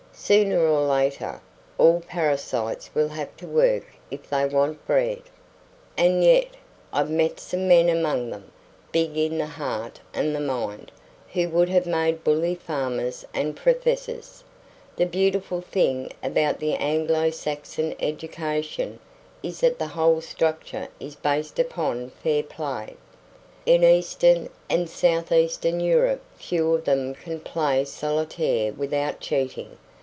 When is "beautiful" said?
15.07-15.59